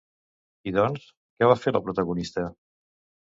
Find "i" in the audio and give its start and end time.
0.69-0.71